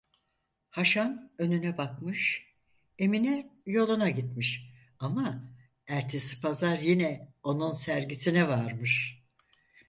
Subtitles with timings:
[0.69, 2.47] Haşan önüne bakmış,
[2.99, 5.51] Emine yoluna gitmiş, ama
[5.87, 9.21] ertesi pazar yine onun sergisine varmış: